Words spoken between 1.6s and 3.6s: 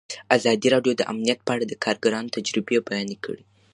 د کارګرانو تجربې بیان کړي.